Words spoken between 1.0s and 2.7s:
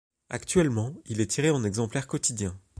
il est tiré en exemplaires quotidiens.